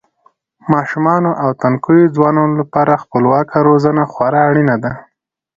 ماشومانو 0.71 1.31
او 1.41 1.49
تنکیو 1.61 2.11
ځوانانو 2.15 2.53
لپاره 2.61 3.01
خپلواکه 3.03 3.55
روزنه 3.67 4.03
خورا 4.11 4.41
اړینه 4.49 4.75
ده. 4.83 4.91